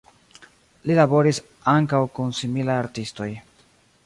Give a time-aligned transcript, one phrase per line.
[0.91, 1.41] Li laboris
[1.75, 3.33] ankaŭ kun similaj artistoj.